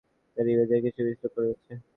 [0.37, 1.73] Josh, ইমেজের আর কিছু বিশ্লেষণ করা যাচ্ছে?